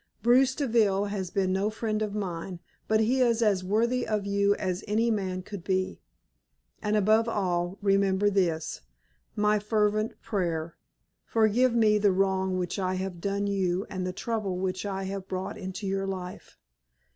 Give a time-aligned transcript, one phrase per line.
[0.23, 4.55] Bruce Deville has been no friend of mine, but he is as worthy of you
[4.55, 6.01] as any man could be.
[6.81, 8.81] And above all, remember this,
[9.35, 10.75] my fervent prayer:
[11.23, 15.27] Forgive me the wrong which I have done you and the trouble which I have
[15.27, 16.57] brought into your life.